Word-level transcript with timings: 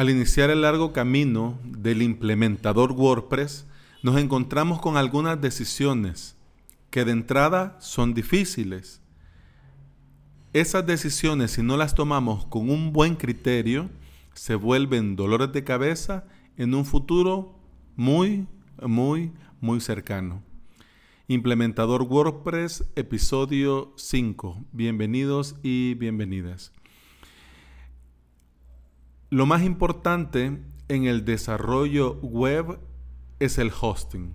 Al 0.00 0.08
iniciar 0.08 0.48
el 0.48 0.62
largo 0.62 0.94
camino 0.94 1.58
del 1.62 2.00
implementador 2.00 2.92
WordPress, 2.92 3.66
nos 4.02 4.18
encontramos 4.18 4.80
con 4.80 4.96
algunas 4.96 5.38
decisiones 5.42 6.38
que 6.88 7.04
de 7.04 7.12
entrada 7.12 7.76
son 7.80 8.14
difíciles. 8.14 9.02
Esas 10.54 10.86
decisiones, 10.86 11.50
si 11.50 11.62
no 11.62 11.76
las 11.76 11.94
tomamos 11.94 12.46
con 12.46 12.70
un 12.70 12.94
buen 12.94 13.14
criterio, 13.14 13.90
se 14.32 14.54
vuelven 14.54 15.16
dolores 15.16 15.52
de 15.52 15.64
cabeza 15.64 16.24
en 16.56 16.74
un 16.74 16.86
futuro 16.86 17.60
muy, 17.94 18.46
muy, 18.80 19.32
muy 19.60 19.82
cercano. 19.82 20.42
Implementador 21.28 22.04
WordPress, 22.04 22.90
episodio 22.96 23.92
5. 23.98 24.64
Bienvenidos 24.72 25.56
y 25.62 25.92
bienvenidas. 25.92 26.72
Lo 29.32 29.46
más 29.46 29.62
importante 29.62 30.60
en 30.88 31.04
el 31.04 31.24
desarrollo 31.24 32.14
web 32.14 32.80
es 33.38 33.58
el 33.58 33.70
hosting. 33.80 34.34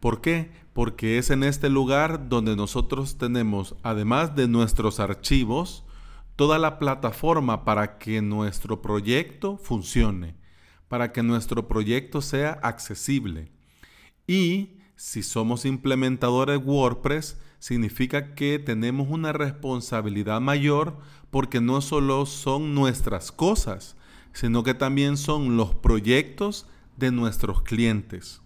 ¿Por 0.00 0.20
qué? 0.20 0.52
Porque 0.74 1.16
es 1.16 1.30
en 1.30 1.42
este 1.42 1.70
lugar 1.70 2.28
donde 2.28 2.56
nosotros 2.56 3.16
tenemos, 3.16 3.74
además 3.82 4.36
de 4.36 4.48
nuestros 4.48 5.00
archivos, 5.00 5.86
toda 6.36 6.58
la 6.58 6.78
plataforma 6.78 7.64
para 7.64 7.96
que 7.96 8.20
nuestro 8.20 8.82
proyecto 8.82 9.56
funcione, 9.56 10.36
para 10.88 11.10
que 11.10 11.22
nuestro 11.22 11.66
proyecto 11.66 12.20
sea 12.20 12.60
accesible. 12.62 13.50
Y 14.26 14.76
si 14.94 15.22
somos 15.22 15.64
implementadores 15.64 16.60
WordPress, 16.62 17.40
significa 17.60 18.34
que 18.34 18.58
tenemos 18.58 19.08
una 19.08 19.32
responsabilidad 19.32 20.40
mayor 20.40 20.98
porque 21.30 21.60
no 21.60 21.80
solo 21.80 22.26
son 22.26 22.74
nuestras 22.74 23.30
cosas, 23.30 23.96
sino 24.32 24.64
que 24.64 24.74
también 24.74 25.16
son 25.16 25.56
los 25.56 25.74
proyectos 25.74 26.66
de 26.96 27.12
nuestros 27.12 27.62
clientes. 27.62 28.40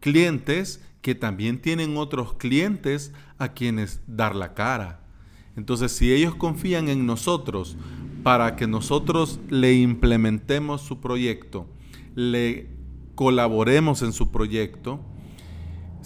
Clientes 0.00 0.82
que 1.02 1.14
también 1.14 1.60
tienen 1.60 1.96
otros 1.96 2.34
clientes 2.34 3.12
a 3.38 3.52
quienes 3.52 4.00
dar 4.06 4.34
la 4.34 4.54
cara. 4.54 5.00
Entonces, 5.56 5.92
si 5.92 6.12
ellos 6.12 6.34
confían 6.34 6.88
en 6.88 7.06
nosotros 7.06 7.76
para 8.22 8.56
que 8.56 8.66
nosotros 8.66 9.38
le 9.48 9.74
implementemos 9.74 10.82
su 10.82 11.00
proyecto, 11.00 11.68
le 12.14 12.68
colaboremos 13.14 14.02
en 14.02 14.12
su 14.12 14.30
proyecto, 14.30 15.00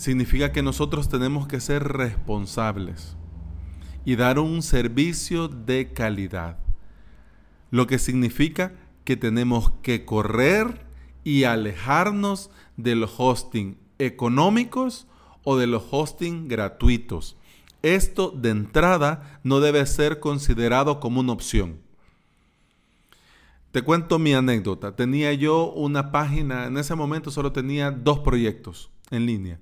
significa 0.00 0.50
que 0.50 0.62
nosotros 0.62 1.10
tenemos 1.10 1.46
que 1.46 1.60
ser 1.60 1.84
responsables 1.84 3.18
y 4.06 4.16
dar 4.16 4.38
un 4.38 4.62
servicio 4.62 5.46
de 5.46 5.92
calidad. 5.92 6.58
Lo 7.70 7.86
que 7.86 7.98
significa 7.98 8.72
que 9.04 9.18
tenemos 9.18 9.72
que 9.82 10.06
correr 10.06 10.86
y 11.22 11.44
alejarnos 11.44 12.50
de 12.78 12.94
los 12.94 13.12
hosting 13.18 13.76
económicos 13.98 15.06
o 15.44 15.58
de 15.58 15.66
los 15.66 15.84
hosting 15.90 16.48
gratuitos. 16.48 17.36
Esto 17.82 18.30
de 18.30 18.48
entrada 18.48 19.38
no 19.44 19.60
debe 19.60 19.84
ser 19.84 20.18
considerado 20.18 20.98
como 20.98 21.20
una 21.20 21.32
opción. 21.32 21.78
Te 23.70 23.82
cuento 23.82 24.18
mi 24.18 24.32
anécdota. 24.32 24.96
Tenía 24.96 25.34
yo 25.34 25.70
una 25.72 26.10
página, 26.10 26.64
en 26.64 26.78
ese 26.78 26.94
momento 26.94 27.30
solo 27.30 27.52
tenía 27.52 27.90
dos 27.90 28.20
proyectos 28.20 28.90
en 29.10 29.26
línea. 29.26 29.60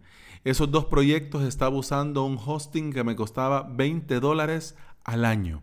Esos 0.49 0.71
dos 0.71 0.87
proyectos 0.87 1.43
estaba 1.43 1.77
usando 1.77 2.25
un 2.25 2.39
hosting 2.43 2.91
que 2.91 3.05
me 3.05 3.15
costaba 3.15 3.69
20 3.71 4.19
dólares 4.19 4.77
al 5.05 5.27
año. 5.27 5.63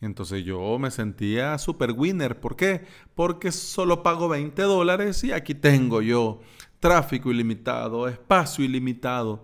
Entonces 0.00 0.44
yo 0.44 0.78
me 0.78 0.92
sentía 0.92 1.58
super 1.58 1.90
winner. 1.90 2.38
¿Por 2.38 2.54
qué? 2.54 2.84
Porque 3.16 3.50
solo 3.50 4.04
pago 4.04 4.28
20 4.28 4.62
dólares 4.62 5.24
y 5.24 5.32
aquí 5.32 5.56
tengo 5.56 6.00
yo 6.00 6.42
tráfico 6.78 7.32
ilimitado, 7.32 8.06
espacio 8.06 8.64
ilimitado. 8.64 9.42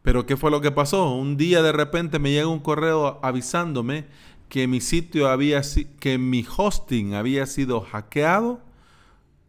Pero 0.00 0.26
¿qué 0.26 0.36
fue 0.36 0.52
lo 0.52 0.60
que 0.60 0.70
pasó? 0.70 1.12
Un 1.12 1.36
día 1.36 1.60
de 1.60 1.72
repente 1.72 2.20
me 2.20 2.30
llega 2.30 2.46
un 2.46 2.60
correo 2.60 3.18
avisándome 3.24 4.06
que 4.48 4.68
mi 4.68 4.80
sitio 4.80 5.28
había 5.28 5.62
que 5.98 6.18
mi 6.18 6.46
hosting 6.56 7.14
había 7.14 7.46
sido 7.46 7.80
hackeado 7.80 8.60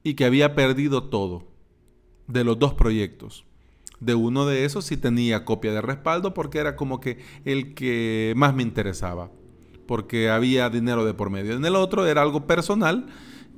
y 0.02 0.16
que 0.16 0.26
había 0.26 0.56
perdido 0.56 1.04
todo 1.04 1.44
de 2.26 2.44
los 2.44 2.58
dos 2.58 2.74
proyectos. 2.74 3.46
De 4.02 4.16
uno 4.16 4.46
de 4.46 4.66
esos 4.66 4.84
sí 4.84 4.98
tenía 4.98 5.46
copia 5.46 5.72
de 5.72 5.82
respaldo 5.82 6.34
porque 6.34 6.58
era 6.58 6.76
como 6.76 7.00
que 7.00 7.20
el 7.46 7.74
que 7.74 8.34
más 8.36 8.54
me 8.54 8.64
interesaba, 8.64 9.32
porque 9.88 10.30
había 10.30 10.70
dinero 10.70 11.06
de 11.06 11.14
por 11.14 11.30
medio. 11.30 11.54
En 11.54 11.64
el 11.64 11.76
otro 11.76 12.06
era 12.06 12.22
algo 12.22 12.48
personal 12.48 13.06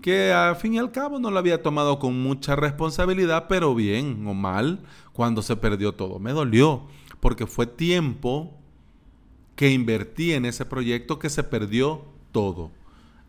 que 0.03 0.33
al 0.33 0.57
fin 0.57 0.73
y 0.73 0.79
al 0.79 0.91
cabo 0.91 1.17
no 1.17 1.31
lo 1.31 1.39
había 1.39 1.63
tomado 1.63 1.97
con 1.97 2.21
mucha 2.21 2.57
responsabilidad, 2.57 3.45
pero 3.47 3.73
bien 3.73 4.27
o 4.27 4.33
mal, 4.33 4.81
cuando 5.13 5.41
se 5.41 5.55
perdió 5.55 5.93
todo. 5.93 6.19
Me 6.19 6.33
dolió, 6.33 6.87
porque 7.21 7.47
fue 7.47 7.65
tiempo 7.65 8.59
que 9.55 9.71
invertí 9.71 10.33
en 10.33 10.43
ese 10.43 10.65
proyecto 10.65 11.19
que 11.19 11.29
se 11.29 11.43
perdió 11.43 12.03
todo. 12.33 12.71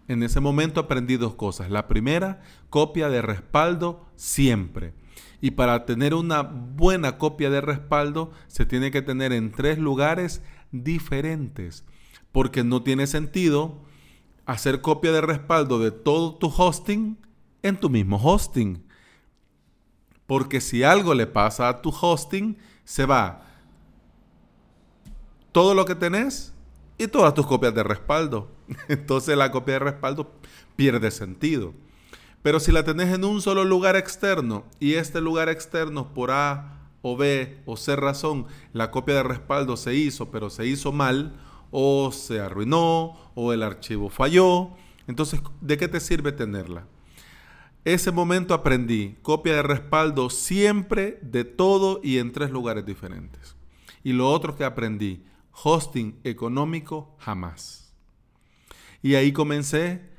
En 0.09 0.25
ese 0.25 0.41
momento 0.41 0.81
aprendí 0.81 1.17
dos 1.17 1.37
cosas. 1.37 1.71
La 1.71 1.87
primera, 1.87 2.43
copia 2.71 3.09
de 3.09 3.23
respaldo 3.23 4.05
siempre. 4.17 4.95
Y 5.45 5.51
para 5.51 5.85
tener 5.85 6.15
una 6.15 6.41
buena 6.41 7.19
copia 7.19 7.51
de 7.51 7.61
respaldo 7.61 8.33
se 8.47 8.65
tiene 8.65 8.91
que 8.91 9.03
tener 9.03 9.31
en 9.31 9.53
tres 9.53 9.77
lugares 9.79 10.41
diferentes. 10.73 11.85
Porque 12.33 12.65
no 12.65 12.83
tiene 12.83 13.07
sentido 13.07 13.83
hacer 14.47 14.81
copia 14.81 15.13
de 15.13 15.21
respaldo 15.21 15.79
de 15.79 15.91
todo 15.91 16.37
tu 16.37 16.47
hosting 16.47 17.19
en 17.61 17.79
tu 17.79 17.91
mismo 17.91 18.17
hosting. 18.17 18.83
Porque 20.25 20.63
si 20.63 20.83
algo 20.83 21.13
le 21.13 21.27
pasa 21.27 21.69
a 21.69 21.83
tu 21.83 21.91
hosting, 21.91 22.57
se 22.85 23.05
va 23.05 23.47
todo 25.53 25.75
lo 25.75 25.85
que 25.85 25.95
tenés 25.95 26.55
y 26.97 27.07
todas 27.07 27.35
tus 27.35 27.47
copias 27.47 27.75
de 27.75 27.83
respaldo. 27.83 28.51
Entonces 28.89 29.37
la 29.37 29.53
copia 29.53 29.75
de 29.75 29.81
respaldo 29.81 30.33
pierde 30.75 31.11
sentido. 31.11 31.75
Pero 32.45 32.61
si 32.61 32.73
la 32.73 32.85
tenés 32.85 33.11
en 33.11 33.25
un 33.25 33.41
solo 33.41 33.65
lugar 33.65 33.97
externo 33.97 34.67
y 34.79 34.97
este 34.97 35.23
lugar 35.23 35.49
externo 35.49 36.13
por 36.13 36.31
A 36.31 36.91
o 37.01 37.17
B 37.17 37.63
o 37.65 37.79
C 37.79 37.97
razón, 37.97 38.45
la 38.75 38.91
copia 38.91 39.15
de 39.15 39.23
respaldo 39.23 39.79
se 39.79 39.95
hizo, 39.95 40.31
pero 40.31 40.51
se 40.51 40.67
hizo 40.67 40.93
mal, 40.93 41.41
o 41.71 42.13
se 42.13 42.41
arruinó, 42.41 43.17
o 43.35 43.55
el 43.55 43.63
archivo 43.63 44.11
falló, 44.11 44.73
entonces, 45.07 45.41
¿de 45.63 45.79
qué 45.79 45.89
te 45.89 46.01
sirve 46.01 46.33
tenerla? 46.33 46.87
Ese 47.87 48.11
momento 48.11 48.53
aprendí 48.53 49.17
copia 49.23 49.55
de 49.55 49.63
respaldo 49.63 50.29
siempre 50.29 51.19
de 51.23 51.45
todo 51.45 52.03
y 52.05 52.19
en 52.19 52.31
tres 52.31 52.51
lugares 52.51 52.85
diferentes. 52.85 53.57
Y 54.03 54.13
lo 54.13 54.31
otro 54.31 54.55
que 54.55 54.65
aprendí, 54.65 55.25
hosting 55.51 56.21
económico 56.25 57.17
jamás. 57.21 57.95
Y 59.01 59.15
ahí 59.15 59.33
comencé 59.33 60.13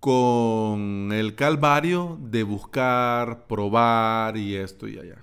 con 0.00 1.10
el 1.12 1.34
calvario 1.34 2.18
de 2.22 2.42
buscar, 2.42 3.46
probar 3.46 4.38
y 4.38 4.56
esto 4.56 4.88
y 4.88 4.98
allá. 4.98 5.22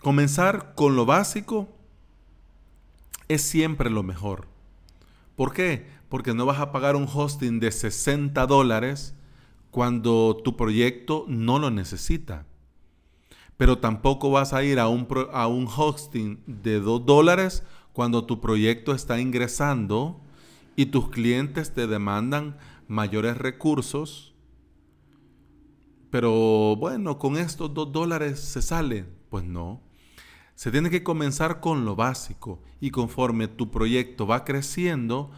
Comenzar 0.00 0.74
con 0.74 0.96
lo 0.96 1.06
básico 1.06 1.68
es 3.28 3.42
siempre 3.42 3.90
lo 3.90 4.02
mejor. 4.02 4.48
¿Por 5.36 5.52
qué? 5.52 5.86
Porque 6.08 6.34
no 6.34 6.46
vas 6.46 6.58
a 6.58 6.72
pagar 6.72 6.96
un 6.96 7.06
hosting 7.12 7.60
de 7.60 7.70
60 7.70 8.46
dólares 8.46 9.14
cuando 9.70 10.40
tu 10.42 10.56
proyecto 10.56 11.24
no 11.28 11.58
lo 11.58 11.70
necesita. 11.70 12.46
Pero 13.56 13.78
tampoco 13.78 14.30
vas 14.30 14.54
a 14.54 14.64
ir 14.64 14.80
a 14.80 14.88
un, 14.88 15.06
a 15.32 15.46
un 15.46 15.68
hosting 15.68 16.42
de 16.46 16.80
2 16.80 17.06
dólares 17.06 17.62
cuando 17.92 18.24
tu 18.24 18.40
proyecto 18.40 18.94
está 18.94 19.20
ingresando 19.20 20.20
y 20.76 20.86
tus 20.86 21.10
clientes 21.10 21.72
te 21.72 21.86
demandan 21.86 22.56
mayores 22.88 23.38
recursos, 23.38 24.34
pero 26.10 26.76
bueno, 26.76 27.18
con 27.18 27.36
estos 27.36 27.72
dos 27.72 27.90
dólares 27.90 28.38
se 28.38 28.60
sale. 28.60 29.06
Pues 29.30 29.44
no. 29.44 29.80
Se 30.54 30.70
tiene 30.70 30.90
que 30.90 31.02
comenzar 31.02 31.60
con 31.60 31.86
lo 31.86 31.96
básico 31.96 32.62
y 32.80 32.90
conforme 32.90 33.48
tu 33.48 33.70
proyecto 33.70 34.26
va 34.26 34.44
creciendo, 34.44 35.30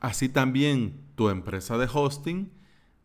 así 0.00 0.28
también 0.28 1.00
tu 1.16 1.28
empresa 1.28 1.76
de 1.76 1.88
hosting 1.92 2.52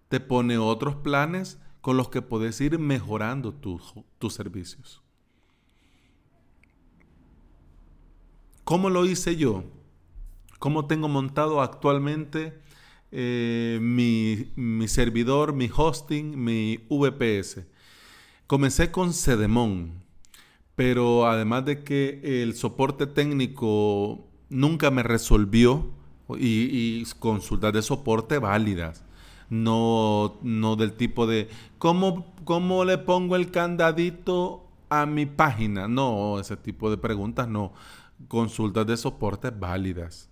te 0.08 0.20
pone 0.20 0.60
otros 0.60 0.98
planes 0.98 1.60
con 1.82 1.98
los 1.98 2.10
que 2.10 2.22
puedes 2.22 2.62
ir 2.62 2.78
mejorando 2.78 3.54
tus 3.54 4.34
servicios. 4.34 5.02
¿Cómo 8.64 8.90
lo 8.90 9.06
hice 9.06 9.36
yo? 9.36 9.64
Cómo 10.60 10.86
tengo 10.86 11.08
montado 11.08 11.62
actualmente 11.62 12.54
eh, 13.12 13.80
mi, 13.82 14.88
servidor, 14.88 15.54
mi 15.54 15.70
hosting, 15.74 16.38
mi 16.38 16.80
VPS. 16.90 17.66
Comencé 18.48 18.92
con 18.92 19.14
Cedemon, 19.14 19.94
pero 20.76 21.26
además 21.26 21.66
de 21.66 21.84
que 21.84 22.42
el 22.42 22.56
soporte 22.56 23.08
técnico 23.08 24.28
nunca 24.50 24.92
me 24.92 25.04
resolvió 25.04 25.90
y, 26.38 27.04
consultas 27.20 27.74
de 27.74 27.82
soporte 27.82 28.38
válidas. 28.40 29.04
No, 29.50 30.38
no 30.42 30.76
del 30.76 30.94
tipo 30.94 31.28
de, 31.28 31.50
¿cómo, 31.78 32.34
¿cómo 32.44 32.84
le 32.84 32.98
pongo 32.98 33.36
el 33.36 33.52
candadito 33.52 34.68
a 34.90 35.06
mi 35.06 35.26
página? 35.26 35.88
No, 35.88 36.40
ese 36.40 36.58
tipo 36.58 36.90
de 36.90 36.98
preguntas 36.98 37.48
no. 37.48 37.72
Consultas 38.28 38.88
de 38.88 38.98
soporte 38.98 39.52
válidas. 39.52 40.30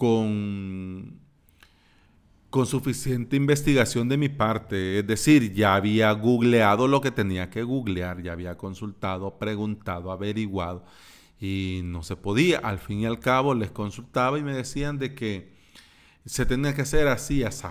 Con 0.00 1.20
con 2.50 2.66
suficiente 2.66 3.36
investigación 3.36 4.08
de 4.08 4.16
mi 4.16 4.28
parte. 4.28 4.98
Es 4.98 5.06
decir, 5.06 5.54
ya 5.54 5.76
había 5.76 6.10
googleado 6.12 6.88
lo 6.88 7.00
que 7.00 7.12
tenía 7.12 7.48
que 7.48 7.62
googlear, 7.62 8.22
ya 8.22 8.32
había 8.32 8.56
consultado, 8.58 9.38
preguntado, 9.38 10.10
averiguado 10.10 10.84
y 11.40 11.80
no 11.84 12.02
se 12.02 12.16
podía. 12.16 12.58
Al 12.58 12.78
fin 12.78 13.00
y 13.00 13.06
al 13.06 13.20
cabo 13.20 13.54
les 13.54 13.70
consultaba 13.70 14.38
y 14.38 14.42
me 14.42 14.54
decían 14.54 14.98
de 14.98 15.14
que 15.14 15.54
se 16.26 16.44
tenía 16.44 16.74
que 16.74 16.82
hacer 16.82 17.08
así, 17.08 17.44
así. 17.44 17.68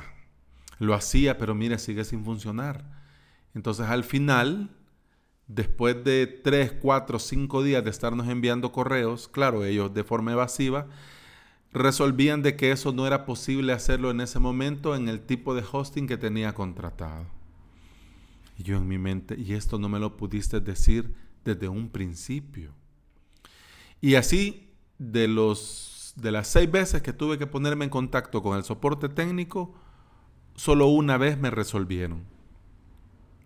Lo 0.80 0.94
hacía, 0.94 1.38
pero 1.38 1.56
mira, 1.56 1.78
sigue 1.78 2.06
sin 2.06 2.24
funcionar. 2.24 2.90
Entonces 3.54 3.88
al 3.88 4.06
final, 4.06 4.70
después 5.48 6.04
de 6.06 6.26
3, 6.28 6.76
4, 6.82 7.20
5 7.20 7.64
días 7.64 7.84
de 7.84 7.90
estarnos 7.90 8.30
enviando 8.30 8.72
correos, 8.72 9.28
claro, 9.28 9.66
ellos 9.66 9.94
de 9.94 10.06
forma 10.06 10.32
evasiva, 10.32 10.88
resolvían 11.72 12.42
de 12.42 12.56
que 12.56 12.72
eso 12.72 12.92
no 12.92 13.06
era 13.06 13.26
posible 13.26 13.74
hacerlo 13.74 14.12
en 14.12 14.22
ese 14.22 14.40
momento 14.40 14.96
en 14.96 15.08
el 15.08 15.22
tipo 15.22 15.54
de 15.54 15.64
hosting 15.72 16.08
que 16.08 16.18
tenía 16.18 16.54
contratado. 16.54 17.26
Y 18.58 18.64
yo 18.64 18.78
en 18.78 18.88
mi 18.88 18.98
mente, 18.98 19.36
y 19.40 19.54
esto 19.54 19.78
no 19.78 19.88
me 19.88 20.00
lo 20.00 20.18
pudiste 20.18 20.60
decir 20.60 21.14
desde 21.46 21.70
un 21.70 21.90
principio. 21.90 22.74
Y 24.02 24.16
así, 24.16 24.74
de, 24.98 25.28
los, 25.28 26.14
de 26.18 26.32
las 26.32 26.48
seis 26.48 26.70
veces 26.70 27.02
que 27.02 27.14
tuve 27.14 27.38
que 27.38 27.48
ponerme 27.48 27.86
en 27.86 27.92
contacto 27.92 28.42
con 28.42 28.58
el 28.58 28.64
soporte 28.64 29.08
técnico, 29.08 29.74
solo 30.56 30.88
una 30.88 31.18
vez 31.18 31.38
me 31.38 31.52
resolvieron. 31.52 32.24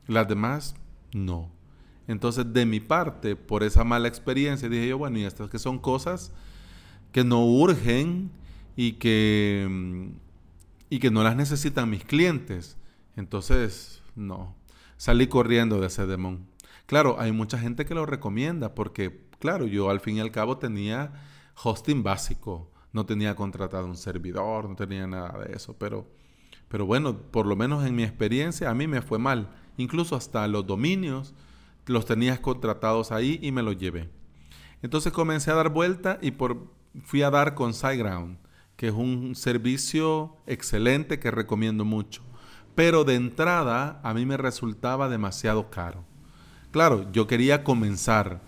Las 0.07 0.27
demás, 0.27 0.75
no. 1.13 1.51
Entonces, 2.07 2.51
de 2.51 2.65
mi 2.65 2.79
parte, 2.79 3.35
por 3.35 3.63
esa 3.63 3.83
mala 3.83 4.07
experiencia, 4.07 4.67
dije 4.67 4.87
yo, 4.87 4.97
bueno, 4.97 5.19
y 5.19 5.23
estas 5.23 5.49
que 5.49 5.59
son 5.59 5.79
cosas 5.79 6.33
que 7.13 7.23
no 7.23 7.45
urgen 7.45 8.31
y 8.75 8.93
que, 8.93 10.09
y 10.89 10.99
que 10.99 11.11
no 11.11 11.23
las 11.23 11.37
necesitan 11.37 11.89
mis 11.89 12.03
clientes. 12.03 12.75
Entonces, 13.15 14.01
no, 14.15 14.55
salí 14.97 15.27
corriendo 15.27 15.79
de 15.79 15.87
ese 15.87 16.05
demon. 16.05 16.45
Claro, 16.87 17.15
hay 17.19 17.31
mucha 17.31 17.57
gente 17.57 17.85
que 17.85 17.93
lo 17.93 18.05
recomienda 18.05 18.75
porque, 18.75 19.21
claro, 19.39 19.67
yo 19.67 19.89
al 19.89 20.01
fin 20.01 20.17
y 20.17 20.19
al 20.19 20.31
cabo 20.31 20.57
tenía 20.57 21.13
hosting 21.63 22.03
básico, 22.03 22.69
no 22.91 23.05
tenía 23.05 23.35
contratado 23.35 23.85
un 23.85 23.95
servidor, 23.95 24.67
no 24.67 24.75
tenía 24.75 25.07
nada 25.07 25.37
de 25.45 25.55
eso, 25.55 25.75
pero, 25.77 26.07
pero 26.67 26.85
bueno, 26.85 27.17
por 27.17 27.45
lo 27.45 27.55
menos 27.55 27.85
en 27.85 27.95
mi 27.95 28.03
experiencia 28.03 28.69
a 28.69 28.73
mí 28.73 28.87
me 28.87 29.03
fue 29.03 29.19
mal. 29.19 29.49
Incluso 29.77 30.15
hasta 30.15 30.47
los 30.47 30.65
dominios 30.65 31.33
los 31.85 32.05
tenías 32.05 32.39
contratados 32.39 33.11
ahí 33.11 33.39
y 33.41 33.51
me 33.51 33.61
los 33.61 33.77
llevé. 33.77 34.09
Entonces 34.81 35.13
comencé 35.13 35.51
a 35.51 35.55
dar 35.55 35.69
vuelta 35.69 36.17
y 36.21 36.31
por 36.31 36.67
fui 37.01 37.23
a 37.23 37.29
dar 37.29 37.55
con 37.55 37.73
SiteGround, 37.73 38.37
que 38.75 38.87
es 38.87 38.93
un 38.93 39.35
servicio 39.35 40.37
excelente 40.45 41.19
que 41.19 41.31
recomiendo 41.31 41.85
mucho. 41.85 42.21
Pero 42.75 43.03
de 43.03 43.15
entrada 43.15 43.99
a 44.03 44.13
mí 44.13 44.25
me 44.25 44.37
resultaba 44.37 45.09
demasiado 45.09 45.69
caro. 45.69 46.03
Claro, 46.71 47.11
yo 47.11 47.27
quería 47.27 47.63
comenzar. 47.63 48.41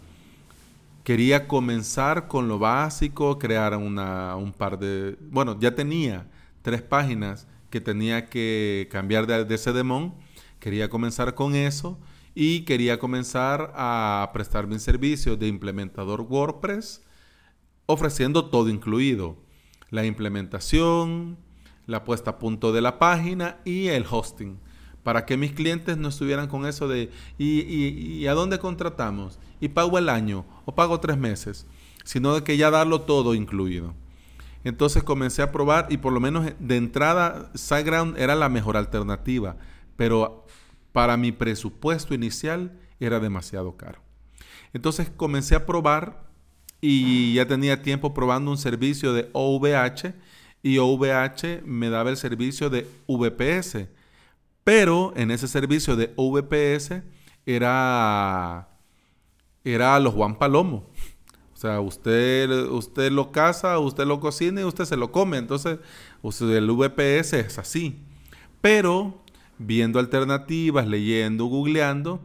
Quería 1.03 1.47
comenzar 1.47 2.27
con 2.27 2.47
lo 2.47 2.57
básico, 2.57 3.38
crear 3.38 3.77
una, 3.77 4.36
un 4.36 4.51
par 4.51 4.80
de... 4.80 5.18
Bueno, 5.30 5.59
ya 5.59 5.75
tenía 5.75 6.27
tres 6.63 6.81
páginas 6.81 7.48
que 7.69 7.80
tenía 7.80 8.27
que 8.27 8.88
cambiar 8.91 9.27
de, 9.27 9.45
de 9.45 9.56
ese 9.56 9.71
demon. 9.71 10.15
Quería 10.59 10.89
comenzar 10.89 11.36
con 11.36 11.53
eso 11.53 12.00
y 12.33 12.62
quería 12.62 12.98
comenzar 12.98 13.71
a 13.75 14.31
prestar 14.33 14.65
mi 14.65 14.80
servicio 14.80 15.38
de 15.38 15.48
implementador 15.48 16.21
WordPress 16.21 17.03
ofreciendo 17.86 18.46
todo 18.46 18.70
incluido. 18.70 19.38
La 19.90 20.06
implementación, 20.06 21.38
la 21.86 22.04
puesta 22.04 22.32
a 22.32 22.40
punto 22.40 22.74
de 22.74 22.82
la 22.82 23.00
página 23.00 23.58
y 23.66 23.88
el 23.88 24.06
hosting. 24.10 24.60
Para 25.04 25.26
que 25.26 25.38
mis 25.38 25.52
clientes 25.52 25.98
no 25.98 26.10
estuvieran 26.10 26.48
con 26.48 26.66
eso 26.66 26.88
de 26.88 27.12
¿y, 27.38 28.26
a 28.26 28.34
dónde 28.34 28.58
contratamos? 28.58 29.40
¿Y 29.62 29.70
pago 29.70 30.00
el 30.00 30.10
año? 30.10 30.46
¿O 30.66 30.74
pago 30.74 31.00
tres 31.00 31.18
meses? 31.18 31.68
Sino 32.04 32.34
de 32.34 32.44
que 32.44 32.58
ya 32.58 32.72
darlo 32.72 33.02
todo 33.02 33.36
incluido. 33.36 33.94
Entonces 34.64 35.04
comencé 35.04 35.44
a 35.44 35.52
probar 35.52 35.88
y 35.92 35.98
por 35.98 36.12
lo 36.12 36.20
menos 36.20 36.52
de 36.58 36.78
entrada 36.78 37.52
SiteGround 37.54 38.18
era 38.18 38.34
la 38.34 38.50
mejor 38.50 38.78
alternativa. 38.78 39.58
Pero 39.96 40.48
para 40.92 41.18
mi 41.18 41.32
presupuesto 41.32 42.16
inicial 42.16 42.80
era 43.00 43.20
demasiado 43.20 43.78
caro. 43.78 44.02
Entonces 44.74 45.12
comencé 45.16 45.54
a 45.54 45.68
probar 45.68 46.26
y 46.88 47.34
ya 47.34 47.48
tenía 47.48 47.82
tiempo 47.82 48.14
probando 48.14 48.52
un 48.52 48.60
servicio 48.60 49.12
de 49.12 49.28
OVH 49.34 50.14
y 50.62 50.78
OVH 50.78 51.64
me 51.66 51.90
daba 51.90 52.12
el 52.12 52.18
servicio 52.18 52.70
de 52.70 52.88
VPS. 53.08 53.88
Pero 54.64 55.12
en 55.16 55.32
ese 55.32 55.48
servicio 55.48 55.96
de 55.96 56.14
VPS 56.16 57.02
era, 57.48 58.70
era 59.64 60.00
los 60.00 60.14
Juan 60.14 60.38
Palomo. 60.38 60.92
O 61.56 61.58
sea, 61.58 61.80
usted, 61.80 62.52
usted 62.70 63.12
lo 63.12 63.32
caza, 63.32 63.80
usted 63.80 64.06
lo 64.06 64.20
cocina 64.20 64.62
y 64.62 64.66
usted 64.66 64.86
se 64.86 64.96
lo 64.96 65.12
come. 65.12 65.38
Entonces, 65.40 65.80
el 66.22 66.72
VPS 66.72 67.34
es 67.34 67.58
así. 67.58 68.00
Pero 68.62 69.24
viendo 69.58 69.98
alternativas, 69.98 70.88
leyendo, 70.88 71.46
googleando, 71.46 72.22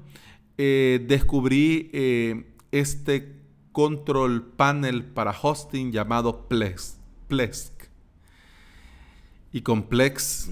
eh, 0.59 1.03
descubrí 1.09 1.89
eh, 1.95 2.45
este 2.73 3.40
control 3.73 4.43
panel 4.43 5.05
para 5.05 5.35
hosting 5.41 5.93
llamado 5.93 6.49
Plesk. 6.49 7.71
Y 9.53 9.63
con 9.63 9.85
Plex 9.85 10.51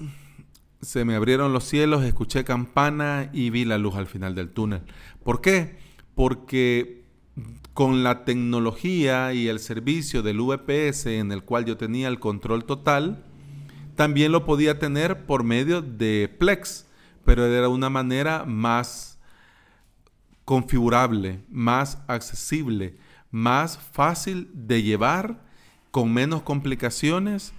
se 0.81 1.05
me 1.05 1.15
abrieron 1.15 1.53
los 1.53 1.65
cielos, 1.65 2.03
escuché 2.03 2.43
campana 2.43 3.29
y 3.33 3.49
vi 3.49 3.65
la 3.65 3.77
luz 3.77 3.95
al 3.95 4.07
final 4.07 4.35
del 4.35 4.49
túnel. 4.49 4.81
¿Por 5.23 5.41
qué? 5.41 5.77
Porque 6.15 7.03
con 7.73 8.03
la 8.03 8.25
tecnología 8.25 9.33
y 9.33 9.47
el 9.47 9.59
servicio 9.59 10.21
del 10.21 10.41
VPS 10.41 11.07
en 11.07 11.31
el 11.31 11.43
cual 11.43 11.65
yo 11.65 11.77
tenía 11.77 12.07
el 12.07 12.19
control 12.19 12.65
total, 12.65 13.23
también 13.95 14.31
lo 14.31 14.45
podía 14.45 14.79
tener 14.79 15.25
por 15.25 15.43
medio 15.43 15.81
de 15.81 16.33
Plex, 16.39 16.85
pero 17.25 17.45
era 17.45 17.69
una 17.69 17.89
manera 17.89 18.45
más 18.45 19.19
configurable, 20.45 21.41
más 21.49 21.99
accesible 22.07 22.97
más 23.31 23.77
fácil 23.77 24.49
de 24.53 24.83
llevar, 24.83 25.43
con 25.91 26.13
menos 26.13 26.41
complicaciones, 26.41 27.53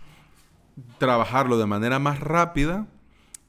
trabajarlo 0.99 1.59
de 1.59 1.67
manera 1.67 1.99
más 1.99 2.21
rápida 2.21 2.87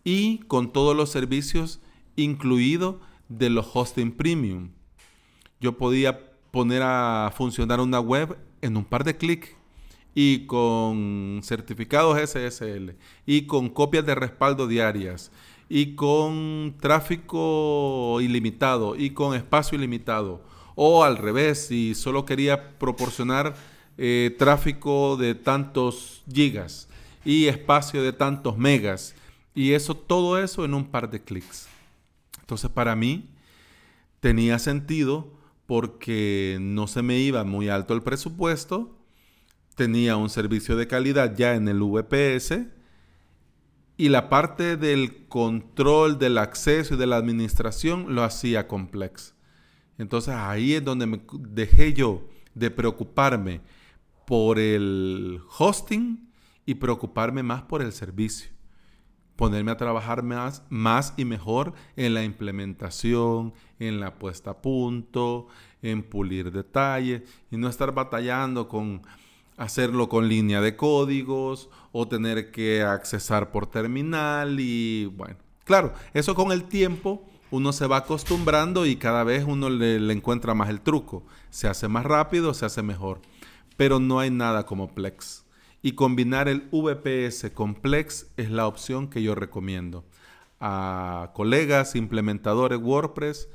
y 0.03 0.39
con 0.39 0.71
todos 0.73 0.95
los 0.95 1.09
servicios 1.09 1.79
incluidos 2.15 2.95
de 3.29 3.49
los 3.49 3.69
hosting 3.73 4.11
premium. 4.11 4.69
Yo 5.59 5.77
podía 5.77 6.31
poner 6.51 6.81
a 6.83 7.31
funcionar 7.35 7.79
una 7.79 7.99
web 7.99 8.37
en 8.61 8.77
un 8.77 8.85
par 8.85 9.03
de 9.03 9.15
clics 9.17 9.55
y 10.13 10.45
con 10.45 11.39
certificados 11.43 12.19
SSL 12.19 12.95
y 13.25 13.43
con 13.43 13.69
copias 13.69 14.05
de 14.05 14.15
respaldo 14.15 14.67
diarias 14.67 15.31
y 15.69 15.95
con 15.95 16.75
tráfico 16.81 18.19
ilimitado 18.19 18.97
y 18.97 19.11
con 19.11 19.35
espacio 19.35 19.77
ilimitado 19.77 20.43
o 20.75 21.03
al 21.03 21.17
revés, 21.17 21.67
si 21.67 21.95
solo 21.95 22.25
quería 22.25 22.77
proporcionar 22.77 23.55
eh, 23.97 24.35
tráfico 24.37 25.17
de 25.17 25.35
tantos 25.35 26.23
gigas 26.31 26.87
y 27.25 27.47
espacio 27.47 28.01
de 28.03 28.13
tantos 28.13 28.57
megas. 28.57 29.15
Y 29.53 29.73
eso, 29.73 29.95
todo 29.95 30.39
eso 30.39 30.65
en 30.65 30.73
un 30.73 30.85
par 30.85 31.09
de 31.09 31.21
clics. 31.21 31.67
Entonces 32.39 32.69
para 32.69 32.95
mí 32.95 33.29
tenía 34.19 34.59
sentido 34.59 35.27
porque 35.65 36.57
no 36.59 36.87
se 36.87 37.01
me 37.01 37.17
iba 37.19 37.43
muy 37.43 37.69
alto 37.69 37.93
el 37.93 38.01
presupuesto, 38.01 38.97
tenía 39.75 40.17
un 40.17 40.29
servicio 40.29 40.75
de 40.75 40.87
calidad 40.87 41.35
ya 41.35 41.55
en 41.55 41.67
el 41.67 41.79
VPS 41.81 42.65
y 43.97 44.09
la 44.09 44.29
parte 44.29 44.77
del 44.77 45.27
control, 45.27 46.19
del 46.19 46.37
acceso 46.37 46.95
y 46.95 46.97
de 46.97 47.07
la 47.07 47.17
administración 47.17 48.15
lo 48.15 48.23
hacía 48.23 48.67
complex. 48.67 49.33
Entonces 50.01 50.33
ahí 50.33 50.73
es 50.73 50.83
donde 50.83 51.05
me 51.05 51.21
dejé 51.29 51.93
yo 51.93 52.27
de 52.55 52.71
preocuparme 52.71 53.61
por 54.25 54.57
el 54.57 55.39
hosting 55.59 56.27
y 56.65 56.73
preocuparme 56.73 57.43
más 57.43 57.61
por 57.61 57.83
el 57.83 57.91
servicio. 57.91 58.49
Ponerme 59.35 59.69
a 59.69 59.77
trabajar 59.77 60.23
más, 60.23 60.63
más 60.69 61.13
y 61.17 61.25
mejor 61.25 61.73
en 61.95 62.15
la 62.15 62.23
implementación, 62.23 63.53
en 63.77 63.99
la 63.99 64.15
puesta 64.15 64.51
a 64.51 64.61
punto, 64.63 65.49
en 65.83 66.01
pulir 66.01 66.51
detalles 66.51 67.21
y 67.51 67.57
no 67.57 67.69
estar 67.69 67.93
batallando 67.93 68.67
con 68.67 69.03
hacerlo 69.55 70.09
con 70.09 70.27
línea 70.27 70.61
de 70.61 70.75
códigos 70.75 71.69
o 71.91 72.07
tener 72.07 72.49
que 72.49 72.81
accesar 72.81 73.51
por 73.51 73.67
terminal 73.67 74.59
y 74.59 75.05
bueno, 75.05 75.37
claro, 75.63 75.93
eso 76.15 76.33
con 76.33 76.51
el 76.51 76.63
tiempo 76.63 77.23
uno 77.51 77.73
se 77.73 77.85
va 77.85 77.97
acostumbrando 77.97 78.85
y 78.85 78.95
cada 78.95 79.23
vez 79.23 79.43
uno 79.45 79.69
le, 79.69 79.97
encuentra 80.11 80.53
más 80.53 80.69
el 80.69 80.81
truco. 80.81 81.23
Se 81.49 81.67
hace 81.67 81.87
más 81.87 82.05
rápido, 82.05 82.53
se 82.53 82.65
hace 82.65 82.81
mejor. 82.81 83.21
Pero 83.77 83.99
no 83.99 84.19
hay 84.19 84.31
nada 84.31 84.65
como 84.65 84.95
Plex. 84.95 85.45
Y 85.81 85.93
combinar 85.93 86.47
el 86.47 86.69
VPS 86.71 87.51
con 87.53 87.75
Plex 87.75 88.27
es 88.37 88.49
la 88.49 88.67
opción 88.67 89.09
que 89.09 89.21
yo 89.21 89.35
recomiendo 89.35 90.05
a 90.59 91.31
colegas, 91.33 91.95
implementadores 91.95 92.79
WordPress, 92.79 93.49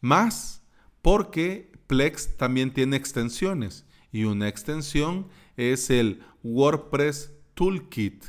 más 0.00 0.62
porque 1.02 1.72
Plex 1.88 2.36
también 2.36 2.72
tiene 2.72 2.96
extensiones. 2.96 3.84
Y 4.12 4.24
una 4.24 4.48
extensión 4.48 5.26
es 5.56 5.90
el 5.90 6.22
WordPress 6.42 7.32
Toolkit, 7.54 8.24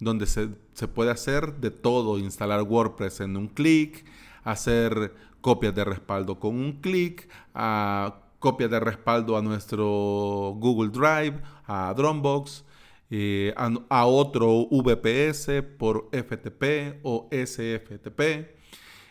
donde 0.00 0.26
se, 0.26 0.48
puede 0.88 1.10
hacer 1.10 1.56
de 1.56 1.70
todo, 1.70 2.18
instalar 2.18 2.62
WordPress 2.62 3.20
en 3.20 3.36
un 3.36 3.48
clic, 3.48 4.04
hacer 4.46 5.12
copias 5.40 5.74
de 5.74 5.84
respaldo 5.84 6.38
con 6.38 6.54
un 6.54 6.80
clic, 6.80 7.28
copias 8.38 8.70
de 8.70 8.80
respaldo 8.80 9.36
a 9.36 9.42
nuestro 9.42 10.54
Google 10.56 10.90
Drive, 10.90 11.42
a 11.66 11.92
Dropbox, 11.94 12.64
eh, 13.10 13.52
a, 13.56 14.06
otro 14.06 14.68
VPS 14.70 15.62
por 15.78 16.08
FTP 16.12 17.00
o 17.02 17.28
SFTP. 17.30 18.56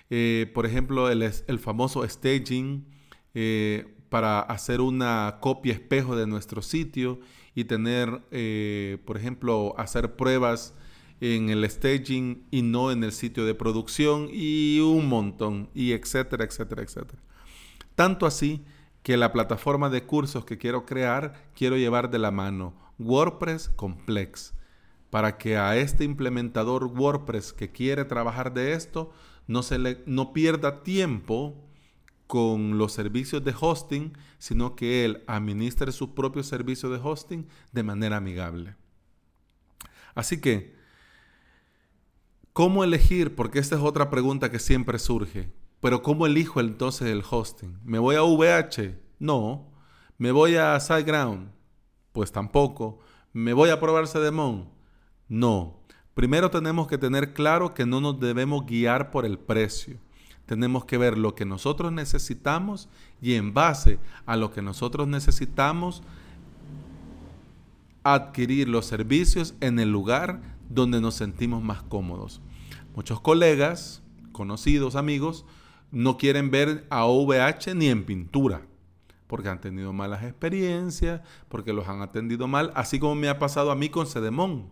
Eh, 0.10 0.52
por 0.54 0.66
ejemplo, 0.66 1.10
el, 1.10 1.22
el 1.22 1.60
famoso 1.60 2.08
staging 2.08 2.86
eh, 3.34 3.94
para 4.10 4.40
hacer 4.40 4.80
una 4.80 5.40
copia 5.42 5.74
espejo 5.74 6.16
de 6.16 6.28
nuestro 6.28 6.62
sitio 6.62 7.20
y 7.54 7.66
tener, 7.66 8.22
por 9.06 9.18
ejemplo, 9.18 9.74
hacer 9.78 10.16
pruebas 10.16 10.76
en 11.22 11.50
el 11.50 11.70
staging 11.70 12.46
y 12.52 12.62
no 12.62 12.92
en 12.92 13.04
el 13.04 13.12
sitio 13.12 13.46
de 13.46 13.56
producción 13.56 14.30
y 14.32 14.80
un 14.80 15.08
montón, 15.08 15.70
y 15.74 15.94
etcétera, 15.94 16.44
etcétera, 16.44 16.84
etcétera. 16.84 17.22
Tanto 17.96 18.26
así 18.26 18.66
que 19.04 19.18
la 19.18 19.32
plataforma 19.32 19.90
de 19.90 20.04
cursos 20.04 20.46
que 20.46 20.58
quiero 20.58 20.86
crear, 20.86 21.50
quiero 21.56 21.78
llevar 21.78 22.10
de 22.10 22.20
la 22.20 22.32
mano 22.32 22.74
WordPress 23.00 23.70
Complex, 23.70 24.54
para 25.10 25.38
que 25.38 25.58
a 25.58 25.78
este 25.78 26.04
implementador 26.04 26.86
WordPress 26.86 27.54
que 27.54 27.72
quiere 27.72 28.04
trabajar 28.06 28.54
de 28.54 28.74
esto, 28.74 29.14
no, 29.48 29.64
se 29.64 29.78
le, 29.78 30.04
no 30.06 30.34
pierda 30.34 30.84
tiempo 30.84 31.56
con 32.28 32.78
los 32.78 32.92
servicios 32.94 33.44
de 33.44 33.54
hosting, 33.58 34.18
sino 34.40 34.76
que 34.76 35.06
él 35.06 35.24
administre 35.28 35.92
su 35.92 36.16
propio 36.16 36.44
servicio 36.44 36.90
de 36.90 37.00
hosting 37.02 37.48
de 37.72 37.84
manera 37.84 38.18
amigable. 38.18 38.76
Así 40.16 40.42
que, 40.42 40.76
¿cómo 42.56 42.86
elegir? 42.86 43.36
Porque 43.36 43.60
esta 43.60 43.76
es 43.76 43.82
otra 43.82 44.10
pregunta 44.10 44.50
que 44.50 44.60
siempre 44.60 44.98
surge. 44.98 45.52
Pero 45.82 46.02
¿cómo 46.02 46.26
elijo 46.26 46.62
entonces 46.62 47.10
el 47.10 47.22
hosting? 47.30 47.78
¿Me 47.84 48.00
voy 48.00 48.16
a 48.16 48.24
VH? 48.24 48.98
No. 49.20 49.68
¿Me 50.18 50.32
voy 50.32 50.56
a 50.56 50.80
SiteGround? 50.80 51.52
Pues 52.14 52.32
tampoco. 52.32 53.00
¿Me 53.34 53.52
voy 53.52 53.72
a 53.72 53.80
probar 53.82 54.08
CDMON? 54.08 54.70
No. 55.28 55.82
Primero 56.14 56.50
tenemos 56.50 56.88
que 56.88 56.98
tener 56.98 57.34
claro 57.34 57.74
que 57.74 57.86
no 57.86 58.00
nos 58.00 58.22
debemos 58.22 58.66
guiar 58.66 59.12
por 59.12 59.26
el 59.26 59.38
precio 59.38 60.00
tenemos 60.46 60.86
que 60.86 60.98
ver 60.98 61.18
lo 61.18 61.34
que 61.34 61.44
nosotros 61.44 61.92
necesitamos 61.92 62.88
y 63.22 63.34
en 63.34 63.54
base 63.54 63.98
a 64.28 64.38
lo 64.38 64.52
que 64.52 64.62
nosotros 64.62 65.08
necesitamos, 65.08 66.04
adquirir 68.04 68.70
los 68.70 68.86
servicios 68.86 69.56
en 69.62 69.80
el 69.80 69.92
lugar 69.92 70.55
donde 70.70 71.02
nos 71.02 71.16
sentimos 71.16 71.64
más 71.64 71.84
cómodos. 71.84 72.42
Muchos 72.96 73.20
colegas, 73.22 74.04
conocidos, 74.32 74.96
amigos, 74.96 75.46
no 75.92 76.18
quieren 76.18 76.52
ver 76.52 76.86
a 76.90 77.06
OVH 77.06 77.76
ni 77.76 77.88
en 77.88 78.06
pintura, 78.06 78.66
porque 79.28 79.50
han 79.50 79.62
tenido 79.62 79.94
malas 79.94 80.24
experiencias, 80.24 81.22
porque 81.48 81.74
los 81.74 81.88
han 81.88 82.02
atendido 82.02 82.48
mal, 82.48 82.72
así 82.76 83.00
como 83.00 83.16
me 83.16 83.30
ha 83.30 83.40
pasado 83.40 83.72
a 83.72 83.76
mí 83.76 83.90
con 83.90 84.08
Cedemón. 84.08 84.70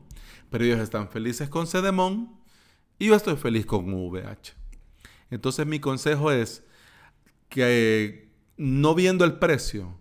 Pero 0.50 0.66
ellos 0.66 0.80
están 0.80 1.10
felices 1.10 1.50
con 1.50 1.68
Cedemón 1.68 2.36
y 3.00 3.08
yo 3.08 3.16
estoy 3.16 3.36
feliz 3.36 3.66
con 3.66 3.92
VH. 3.92 4.54
Entonces 5.30 5.66
mi 5.66 5.80
consejo 5.80 6.32
es 6.32 6.64
que 7.50 8.30
no 8.58 8.96
viendo 8.96 9.26
el 9.26 9.40
precio, 9.40 9.98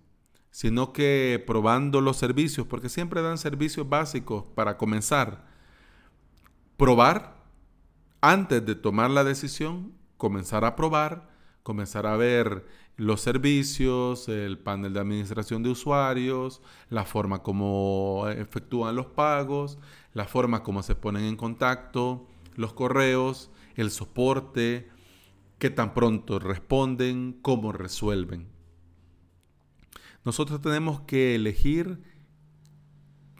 sino 0.50 0.92
que 0.92 1.42
probando 1.46 2.00
los 2.00 2.18
servicios, 2.18 2.66
porque 2.66 2.88
siempre 2.88 3.22
dan 3.22 3.38
servicios 3.38 3.88
básicos 3.88 4.44
para 4.54 4.76
comenzar. 4.76 5.51
Probar 6.82 7.36
antes 8.20 8.66
de 8.66 8.74
tomar 8.74 9.08
la 9.08 9.22
decisión, 9.22 9.92
comenzar 10.16 10.64
a 10.64 10.74
probar, 10.74 11.30
comenzar 11.62 12.08
a 12.08 12.16
ver 12.16 12.66
los 12.96 13.20
servicios, 13.20 14.28
el 14.28 14.58
panel 14.58 14.92
de 14.92 14.98
administración 14.98 15.62
de 15.62 15.70
usuarios, 15.70 16.60
la 16.90 17.04
forma 17.04 17.44
como 17.44 18.26
efectúan 18.26 18.96
los 18.96 19.06
pagos, 19.06 19.78
la 20.12 20.24
forma 20.24 20.64
como 20.64 20.82
se 20.82 20.96
ponen 20.96 21.22
en 21.22 21.36
contacto, 21.36 22.26
los 22.56 22.72
correos, 22.72 23.52
el 23.76 23.92
soporte, 23.92 24.90
qué 25.60 25.70
tan 25.70 25.94
pronto 25.94 26.40
responden, 26.40 27.38
cómo 27.42 27.70
resuelven. 27.70 28.48
Nosotros 30.24 30.60
tenemos 30.60 31.02
que 31.02 31.36
elegir 31.36 32.02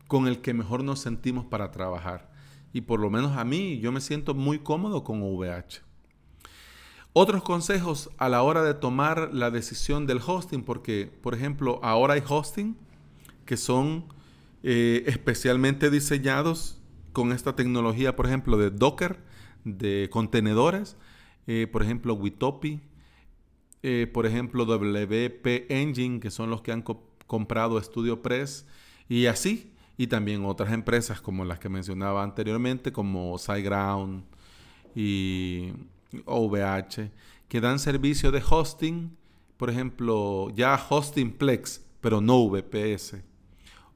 con 0.06 0.28
el 0.28 0.40
que 0.42 0.54
mejor 0.54 0.84
nos 0.84 1.00
sentimos 1.00 1.46
para 1.46 1.72
trabajar. 1.72 2.31
Y 2.72 2.82
por 2.82 3.00
lo 3.00 3.10
menos 3.10 3.36
a 3.36 3.44
mí, 3.44 3.78
yo 3.80 3.92
me 3.92 4.00
siento 4.00 4.34
muy 4.34 4.58
cómodo 4.58 5.04
con 5.04 5.22
VH. 5.22 5.82
Otros 7.14 7.42
consejos 7.42 8.10
a 8.16 8.30
la 8.30 8.42
hora 8.42 8.62
de 8.62 8.72
tomar 8.72 9.34
la 9.34 9.50
decisión 9.50 10.06
del 10.06 10.20
hosting, 10.26 10.64
porque 10.64 11.12
por 11.22 11.34
ejemplo 11.34 11.78
ahora 11.82 12.14
hay 12.14 12.22
hosting 12.26 12.74
que 13.44 13.58
son 13.58 14.06
eh, 14.62 15.04
especialmente 15.06 15.90
diseñados 15.90 16.80
con 17.12 17.32
esta 17.32 17.54
tecnología, 17.54 18.16
por 18.16 18.26
ejemplo, 18.26 18.56
de 18.56 18.70
Docker, 18.70 19.18
de 19.64 20.08
contenedores, 20.10 20.96
eh, 21.46 21.66
por 21.70 21.82
ejemplo, 21.82 22.14
Witopi, 22.14 22.80
eh, 23.82 24.10
por 24.12 24.24
ejemplo, 24.24 24.64
WP 24.64 25.66
Engine, 25.68 26.20
que 26.20 26.30
son 26.30 26.48
los 26.48 26.62
que 26.62 26.72
han 26.72 26.82
comprado 27.26 27.82
Studio 27.82 28.22
Press, 28.22 28.66
y 29.08 29.26
así, 29.26 29.71
y 29.96 30.06
también 30.06 30.44
otras 30.44 30.72
empresas 30.72 31.20
como 31.20 31.44
las 31.44 31.58
que 31.58 31.68
mencionaba 31.68 32.22
anteriormente, 32.22 32.92
como 32.92 33.38
SiteGround 33.38 34.24
y 34.94 35.72
OVH, 36.24 37.10
que 37.48 37.60
dan 37.60 37.78
servicio 37.78 38.30
de 38.30 38.42
hosting, 38.48 39.16
por 39.56 39.70
ejemplo, 39.70 40.50
ya 40.54 40.74
Hosting 40.88 41.32
Plex, 41.32 41.84
pero 42.00 42.20
no 42.20 42.48
VPS, 42.48 43.22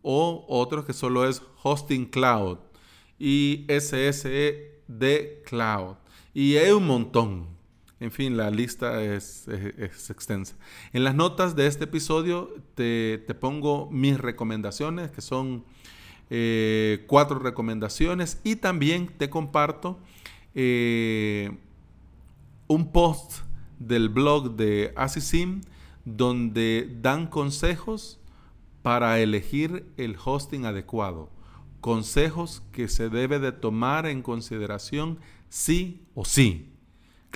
o 0.03 0.45
otros 0.49 0.85
que 0.85 0.93
solo 0.93 1.27
es 1.29 1.43
Hosting 1.63 2.07
Cloud 2.07 2.59
y 3.19 3.67
SSE 3.69 4.83
de 4.87 5.43
Cloud. 5.45 5.97
Y 6.33 6.57
hay 6.57 6.71
un 6.71 6.87
montón. 6.87 7.56
En 7.99 8.11
fin, 8.11 8.37
la 8.37 8.51
lista 8.51 9.03
es, 9.03 9.49
extensa. 10.11 10.55
En 10.93 11.03
las 11.03 11.15
notas 11.15 11.57
de 11.57 11.67
este 11.67 11.85
episodio 11.85 12.55
te, 12.75 13.19
pongo 13.41 13.89
mis 13.91 14.19
recomendaciones, 14.19 15.11
que 15.11 15.23
son 15.23 15.65
eh, 16.29 17.05
cuatro 17.07 17.39
recomendaciones, 17.39 18.39
y 18.45 18.57
también 18.57 19.09
te 19.17 19.31
comparto 19.31 19.99
eh, 20.55 21.57
un 22.67 22.93
post 22.93 23.41
del 23.79 24.11
blog 24.11 24.57
de 24.57 24.93
Asisim 24.97 25.63
donde 26.05 26.99
dan 27.01 27.27
consejos 27.27 28.21
para 28.83 29.19
elegir 29.21 29.87
el 29.97 30.17
hosting 30.23 30.67
adecuado. 30.67 31.31
Consejos 31.81 32.63
que 32.73 32.89
se 32.89 33.09
debe 33.09 33.39
de 33.39 33.53
tomar 33.53 34.07
en 34.07 34.23
consideración 34.23 35.19
sí 35.49 36.07
o 36.15 36.27
sí. 36.27 36.76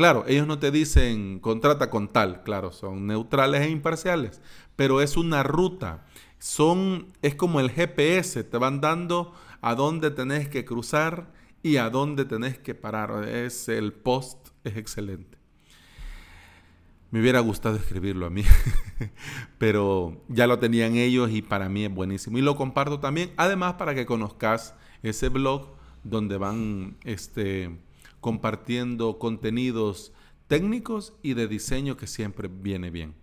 Claro, 0.01 0.25
ellos 0.27 0.47
no 0.47 0.59
te 0.59 0.71
dicen 0.71 1.41
contrata 1.41 1.91
con 1.91 2.09
tal, 2.11 2.43
claro, 2.43 2.73
son 2.73 3.07
neutrales 3.07 3.61
e 3.61 3.69
imparciales, 3.69 4.41
pero 4.75 5.03
es 5.03 5.19
una 5.19 5.43
ruta. 5.43 6.07
Son, 6.39 7.09
es 7.21 7.35
como 7.35 7.61
el 7.61 7.71
GPS, 7.71 8.43
te 8.45 8.57
van 8.57 8.81
dando 8.81 9.35
a 9.61 9.75
dónde 9.75 10.11
tenés 10.11 10.49
que 10.49 10.65
cruzar 10.65 11.35
y 11.63 11.77
a 11.77 11.91
dónde 11.91 12.25
tenés 12.25 12.59
que 12.59 12.75
parar. 12.75 13.29
Es 13.29 13.69
el 13.69 13.93
post, 13.93 14.39
es 14.65 14.79
excelente. 14.79 15.37
Me 17.11 17.21
hubiera 17.21 17.41
gustado 17.41 17.77
escribirlo 17.77 18.25
a 18.25 18.31
mí, 18.31 18.45
pero 19.59 20.25
ya 20.29 20.47
lo 20.47 20.59
tenían 20.59 20.97
ellos 20.97 21.31
y 21.31 21.43
para 21.43 21.69
mí 21.69 21.85
es 21.85 21.93
buenísimo. 21.93 22.39
Y 22.39 22.41
lo 22.41 22.57
comparto 22.57 23.01
también, 23.01 23.33
además 23.37 23.75
para 23.75 23.95
que 23.95 24.07
conozcas 24.07 24.75
ese 25.03 25.29
blog 25.29 25.77
donde 26.05 26.39
van 26.39 26.97
este, 27.05 27.79
compartiendo 28.21 29.19
contenidos 29.19 30.13
técnicos 30.47 31.15
y 31.23 31.35
de 31.35 31.49
diseño 31.49 31.97
que 31.97 32.07
siempre 32.07 32.49
viene 32.49 32.91
bien. 32.91 33.15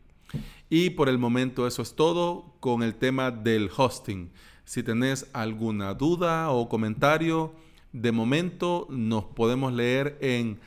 Y 0.70 0.92
por 0.92 1.10
el 1.10 1.18
momento 1.18 1.68
eso 1.68 1.82
es 1.82 1.96
todo 1.96 2.54
con 2.60 2.84
el 2.84 2.96
tema 2.96 3.32
del 3.32 3.70
hosting. 3.75 4.32
Si 4.66 4.84
tenés 4.84 5.30
alguna 5.34 5.94
duda 5.94 6.50
o 6.51 6.68
comentario, 6.68 7.54
de 7.94 8.12
momento 8.12 8.88
nos 8.89 9.25
podemos 9.25 9.72
leer 9.72 10.18
en 10.22 10.60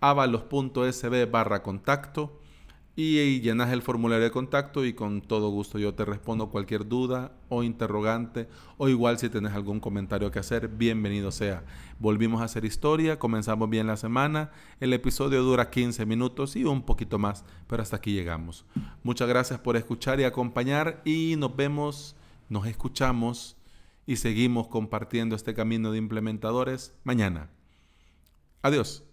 avalos.sb 0.00 1.30
barra 1.30 1.62
contacto 1.62 2.38
y 3.00 3.40
llenas 3.40 3.70
el 3.70 3.80
formulario 3.80 4.24
de 4.24 4.32
contacto 4.32 4.84
y 4.84 4.92
con 4.92 5.20
todo 5.20 5.50
gusto 5.50 5.78
yo 5.78 5.94
te 5.94 6.04
respondo 6.04 6.50
cualquier 6.50 6.88
duda 6.88 7.30
o 7.48 7.62
interrogante 7.62 8.48
o 8.76 8.88
igual 8.88 9.20
si 9.20 9.28
tienes 9.28 9.52
algún 9.52 9.78
comentario 9.78 10.32
que 10.32 10.40
hacer, 10.40 10.66
bienvenido 10.66 11.30
sea. 11.30 11.62
Volvimos 12.00 12.42
a 12.42 12.46
hacer 12.46 12.64
historia, 12.64 13.16
comenzamos 13.16 13.70
bien 13.70 13.86
la 13.86 13.96
semana, 13.96 14.50
el 14.80 14.92
episodio 14.92 15.44
dura 15.44 15.70
15 15.70 16.06
minutos 16.06 16.56
y 16.56 16.64
un 16.64 16.82
poquito 16.82 17.20
más, 17.20 17.44
pero 17.68 17.84
hasta 17.84 17.94
aquí 17.94 18.12
llegamos. 18.12 18.66
Muchas 19.04 19.28
gracias 19.28 19.60
por 19.60 19.76
escuchar 19.76 20.18
y 20.18 20.24
acompañar 20.24 21.00
y 21.04 21.36
nos 21.38 21.54
vemos, 21.54 22.16
nos 22.48 22.66
escuchamos 22.66 23.56
y 24.06 24.16
seguimos 24.16 24.66
compartiendo 24.66 25.36
este 25.36 25.54
camino 25.54 25.92
de 25.92 25.98
implementadores 25.98 26.94
mañana. 27.04 27.48
Adiós. 28.60 29.07